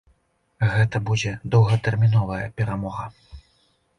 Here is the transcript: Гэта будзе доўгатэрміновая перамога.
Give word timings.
Гэта 0.71 1.01
будзе 1.09 1.33
доўгатэрміновая 1.55 2.41
перамога. 2.61 3.05